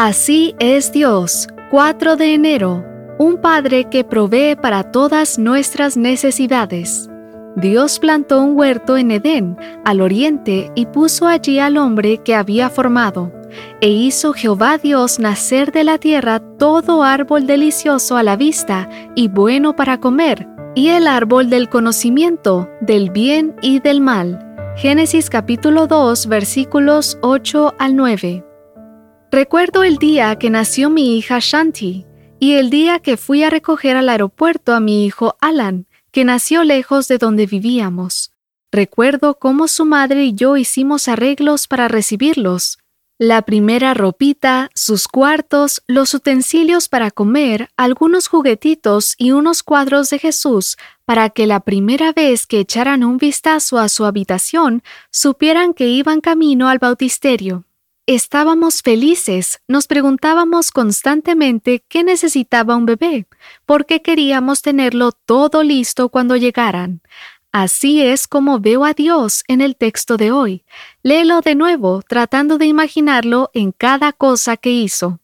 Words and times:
Así 0.00 0.54
es 0.60 0.92
Dios, 0.92 1.48
4 1.72 2.14
de 2.14 2.32
enero, 2.32 2.84
un 3.18 3.36
Padre 3.38 3.86
que 3.90 4.04
provee 4.04 4.54
para 4.54 4.84
todas 4.92 5.40
nuestras 5.40 5.96
necesidades. 5.96 7.10
Dios 7.56 7.98
plantó 7.98 8.40
un 8.40 8.56
huerto 8.56 8.96
en 8.96 9.10
Edén, 9.10 9.56
al 9.84 10.00
oriente, 10.00 10.70
y 10.76 10.86
puso 10.86 11.26
allí 11.26 11.58
al 11.58 11.76
hombre 11.76 12.18
que 12.18 12.36
había 12.36 12.70
formado. 12.70 13.32
E 13.80 13.88
hizo 13.88 14.34
Jehová 14.34 14.78
Dios 14.78 15.18
nacer 15.18 15.72
de 15.72 15.82
la 15.82 15.98
tierra 15.98 16.38
todo 16.60 17.02
árbol 17.02 17.48
delicioso 17.48 18.16
a 18.16 18.22
la 18.22 18.36
vista 18.36 18.88
y 19.16 19.26
bueno 19.26 19.74
para 19.74 19.98
comer, 19.98 20.46
y 20.76 20.90
el 20.90 21.08
árbol 21.08 21.50
del 21.50 21.68
conocimiento 21.68 22.70
del 22.80 23.10
bien 23.10 23.56
y 23.62 23.80
del 23.80 24.00
mal. 24.00 24.38
Génesis 24.76 25.28
capítulo 25.28 25.88
2 25.88 26.28
versículos 26.28 27.18
8 27.20 27.74
al 27.80 27.96
9. 27.96 28.47
Recuerdo 29.30 29.84
el 29.84 29.98
día 29.98 30.36
que 30.36 30.48
nació 30.48 30.88
mi 30.88 31.18
hija 31.18 31.38
Shanti 31.38 32.06
y 32.40 32.54
el 32.54 32.70
día 32.70 32.98
que 32.98 33.18
fui 33.18 33.42
a 33.42 33.50
recoger 33.50 33.94
al 33.94 34.08
aeropuerto 34.08 34.72
a 34.72 34.80
mi 34.80 35.04
hijo 35.04 35.36
Alan, 35.42 35.86
que 36.12 36.24
nació 36.24 36.64
lejos 36.64 37.08
de 37.08 37.18
donde 37.18 37.44
vivíamos. 37.44 38.32
Recuerdo 38.72 39.38
cómo 39.38 39.68
su 39.68 39.84
madre 39.84 40.24
y 40.24 40.34
yo 40.34 40.56
hicimos 40.56 41.08
arreglos 41.08 41.68
para 41.68 41.88
recibirlos. 41.88 42.78
La 43.18 43.42
primera 43.42 43.92
ropita, 43.92 44.70
sus 44.74 45.08
cuartos, 45.08 45.82
los 45.86 46.14
utensilios 46.14 46.88
para 46.88 47.10
comer, 47.10 47.68
algunos 47.76 48.28
juguetitos 48.28 49.14
y 49.18 49.32
unos 49.32 49.62
cuadros 49.62 50.08
de 50.08 50.20
Jesús 50.20 50.78
para 51.04 51.28
que 51.28 51.46
la 51.46 51.60
primera 51.60 52.12
vez 52.12 52.46
que 52.46 52.60
echaran 52.60 53.04
un 53.04 53.18
vistazo 53.18 53.78
a 53.78 53.90
su 53.90 54.06
habitación 54.06 54.82
supieran 55.10 55.74
que 55.74 55.88
iban 55.88 56.22
camino 56.22 56.68
al 56.68 56.78
bautisterio. 56.78 57.67
Estábamos 58.08 58.80
felices, 58.80 59.60
nos 59.68 59.86
preguntábamos 59.86 60.70
constantemente 60.70 61.84
qué 61.90 62.02
necesitaba 62.04 62.74
un 62.74 62.86
bebé, 62.86 63.26
porque 63.66 64.00
queríamos 64.00 64.62
tenerlo 64.62 65.12
todo 65.12 65.62
listo 65.62 66.08
cuando 66.08 66.34
llegaran. 66.34 67.02
Así 67.52 68.00
es 68.00 68.26
como 68.26 68.60
veo 68.60 68.86
a 68.86 68.94
Dios 68.94 69.44
en 69.46 69.60
el 69.60 69.76
texto 69.76 70.16
de 70.16 70.32
hoy. 70.32 70.64
Léelo 71.02 71.42
de 71.42 71.54
nuevo, 71.54 72.00
tratando 72.00 72.56
de 72.56 72.64
imaginarlo 72.64 73.50
en 73.52 73.72
cada 73.72 74.14
cosa 74.14 74.56
que 74.56 74.70
hizo. 74.70 75.20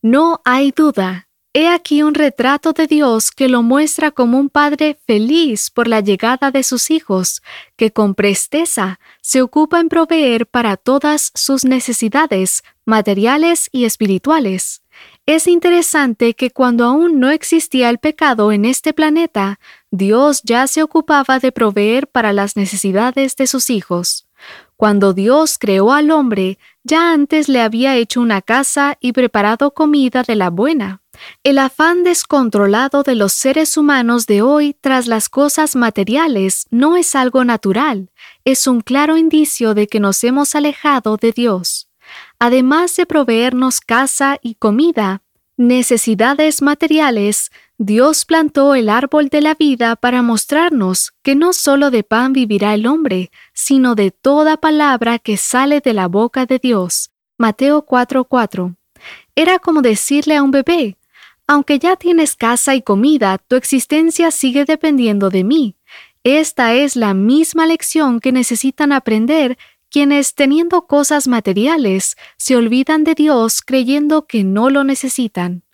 No 0.00 0.40
hay 0.44 0.70
duda, 0.70 1.26
He 1.52 1.66
aquí 1.66 2.04
un 2.04 2.14
retrato 2.14 2.72
de 2.72 2.86
Dios 2.86 3.32
que 3.32 3.48
lo 3.48 3.64
muestra 3.64 4.12
como 4.12 4.38
un 4.38 4.50
padre 4.50 5.00
feliz 5.04 5.68
por 5.70 5.88
la 5.88 5.98
llegada 5.98 6.52
de 6.52 6.62
sus 6.62 6.92
hijos, 6.92 7.42
que 7.76 7.90
con 7.90 8.14
presteza 8.14 9.00
se 9.20 9.42
ocupa 9.42 9.80
en 9.80 9.88
proveer 9.88 10.46
para 10.46 10.76
todas 10.76 11.32
sus 11.34 11.64
necesidades 11.64 12.62
materiales 12.84 13.68
y 13.72 13.84
espirituales. 13.84 14.82
Es 15.26 15.48
interesante 15.48 16.34
que 16.34 16.52
cuando 16.52 16.84
aún 16.84 17.18
no 17.18 17.30
existía 17.30 17.90
el 17.90 17.98
pecado 17.98 18.52
en 18.52 18.64
este 18.64 18.92
planeta, 18.92 19.58
Dios 19.90 20.42
ya 20.44 20.68
se 20.68 20.84
ocupaba 20.84 21.40
de 21.40 21.50
proveer 21.50 22.06
para 22.06 22.32
las 22.32 22.54
necesidades 22.54 23.34
de 23.34 23.48
sus 23.48 23.70
hijos. 23.70 24.28
Cuando 24.76 25.14
Dios 25.14 25.58
creó 25.58 25.92
al 25.92 26.12
hombre, 26.12 26.60
ya 26.84 27.12
antes 27.12 27.48
le 27.48 27.60
había 27.60 27.96
hecho 27.96 28.20
una 28.20 28.40
casa 28.40 28.96
y 29.00 29.12
preparado 29.12 29.74
comida 29.74 30.22
de 30.22 30.36
la 30.36 30.48
buena. 30.48 31.02
El 31.42 31.58
afán 31.58 32.04
descontrolado 32.04 33.02
de 33.02 33.14
los 33.14 33.32
seres 33.32 33.76
humanos 33.76 34.26
de 34.26 34.42
hoy 34.42 34.76
tras 34.80 35.06
las 35.06 35.28
cosas 35.28 35.76
materiales 35.76 36.66
no 36.70 36.96
es 36.96 37.14
algo 37.14 37.44
natural, 37.44 38.10
es 38.44 38.66
un 38.66 38.80
claro 38.80 39.16
indicio 39.16 39.74
de 39.74 39.86
que 39.86 40.00
nos 40.00 40.22
hemos 40.24 40.54
alejado 40.54 41.16
de 41.16 41.32
Dios. 41.32 41.88
Además 42.38 42.96
de 42.96 43.06
proveernos 43.06 43.80
casa 43.80 44.38
y 44.42 44.54
comida, 44.54 45.22
necesidades 45.56 46.62
materiales, 46.62 47.50
Dios 47.76 48.24
plantó 48.24 48.74
el 48.74 48.88
árbol 48.88 49.28
de 49.28 49.40
la 49.40 49.54
vida 49.54 49.96
para 49.96 50.22
mostrarnos 50.22 51.12
que 51.22 51.34
no 51.34 51.52
solo 51.52 51.90
de 51.90 52.02
pan 52.02 52.32
vivirá 52.32 52.74
el 52.74 52.86
hombre, 52.86 53.30
sino 53.54 53.94
de 53.94 54.10
toda 54.10 54.56
palabra 54.56 55.18
que 55.18 55.36
sale 55.36 55.80
de 55.80 55.94
la 55.94 56.08
boca 56.08 56.46
de 56.46 56.58
Dios. 56.58 57.10
Mateo 57.38 57.86
4:4. 57.86 58.76
Era 59.34 59.58
como 59.58 59.80
decirle 59.80 60.36
a 60.36 60.42
un 60.42 60.50
bebé, 60.50 60.98
aunque 61.50 61.80
ya 61.80 61.96
tienes 61.96 62.36
casa 62.36 62.76
y 62.76 62.82
comida, 62.82 63.36
tu 63.38 63.56
existencia 63.56 64.30
sigue 64.30 64.64
dependiendo 64.64 65.30
de 65.30 65.42
mí. 65.42 65.74
Esta 66.22 66.74
es 66.74 66.94
la 66.94 67.12
misma 67.12 67.66
lección 67.66 68.20
que 68.20 68.30
necesitan 68.30 68.92
aprender 68.92 69.58
quienes, 69.90 70.36
teniendo 70.36 70.82
cosas 70.82 71.26
materiales, 71.26 72.14
se 72.36 72.54
olvidan 72.54 73.02
de 73.02 73.16
Dios 73.16 73.62
creyendo 73.62 74.28
que 74.28 74.44
no 74.44 74.70
lo 74.70 74.84
necesitan. 74.84 75.64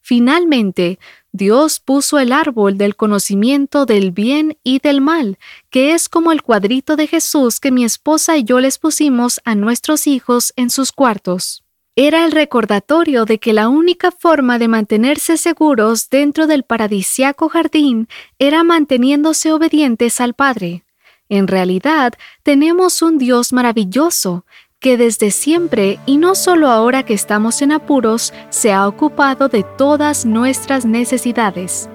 Finalmente, 0.00 1.00
Dios 1.32 1.80
puso 1.80 2.20
el 2.20 2.30
árbol 2.30 2.78
del 2.78 2.94
conocimiento 2.94 3.84
del 3.84 4.12
bien 4.12 4.58
y 4.62 4.78
del 4.78 5.00
mal, 5.00 5.40
que 5.70 5.92
es 5.92 6.08
como 6.08 6.30
el 6.30 6.42
cuadrito 6.42 6.94
de 6.94 7.08
Jesús 7.08 7.58
que 7.58 7.72
mi 7.72 7.84
esposa 7.84 8.36
y 8.36 8.44
yo 8.44 8.60
les 8.60 8.78
pusimos 8.78 9.40
a 9.44 9.56
nuestros 9.56 10.06
hijos 10.06 10.52
en 10.54 10.70
sus 10.70 10.92
cuartos 10.92 11.65
era 11.96 12.26
el 12.26 12.32
recordatorio 12.32 13.24
de 13.24 13.38
que 13.38 13.54
la 13.54 13.70
única 13.70 14.10
forma 14.10 14.58
de 14.58 14.68
mantenerse 14.68 15.38
seguros 15.38 16.10
dentro 16.10 16.46
del 16.46 16.62
paradisiaco 16.62 17.48
jardín 17.48 18.06
era 18.38 18.62
manteniéndose 18.62 19.50
obedientes 19.50 20.20
al 20.20 20.34
Padre. 20.34 20.84
En 21.30 21.48
realidad, 21.48 22.12
tenemos 22.42 23.00
un 23.00 23.16
Dios 23.16 23.54
maravilloso 23.54 24.44
que 24.78 24.98
desde 24.98 25.30
siempre 25.30 25.98
y 26.04 26.18
no 26.18 26.34
solo 26.34 26.68
ahora 26.68 27.02
que 27.02 27.14
estamos 27.14 27.62
en 27.62 27.72
apuros, 27.72 28.34
se 28.50 28.74
ha 28.74 28.86
ocupado 28.86 29.48
de 29.48 29.64
todas 29.78 30.26
nuestras 30.26 30.84
necesidades. 30.84 31.88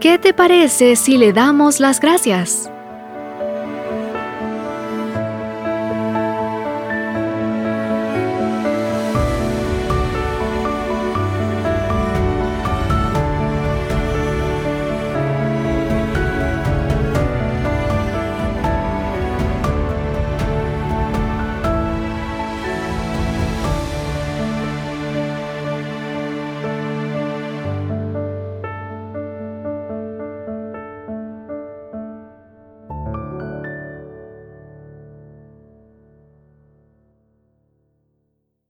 ¿Qué 0.00 0.18
te 0.18 0.34
parece 0.34 0.96
si 0.96 1.16
le 1.16 1.32
damos 1.32 1.78
las 1.78 2.00
gracias? 2.00 2.73